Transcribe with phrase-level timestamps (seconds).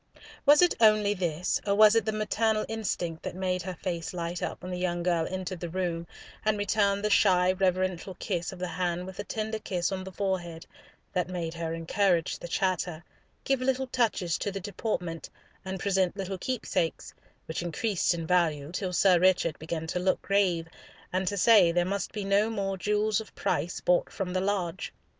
[0.47, 4.41] Was it only this, or was it the maternal instinct that made her face light
[4.41, 6.07] up when the young girl entered the room
[6.43, 10.11] and return the shy reverential kiss of the hand with a tender kiss on the
[10.11, 10.65] forehead,
[11.13, 13.03] that made her encourage the chatter,
[13.43, 15.29] give little touches to the deportment,
[15.63, 17.13] and present little keepsakes,
[17.45, 20.67] which increased in value till Sir Richard began to look grave,
[21.13, 24.91] and to say there must be no more jewels of price brought from the lodge?